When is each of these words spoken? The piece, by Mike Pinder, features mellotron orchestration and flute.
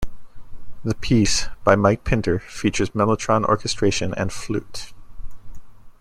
The 0.83 0.95
piece, 0.95 1.47
by 1.63 1.75
Mike 1.75 2.03
Pinder, 2.03 2.39
features 2.39 2.89
mellotron 2.95 3.45
orchestration 3.45 4.15
and 4.15 4.33
flute. 4.33 4.93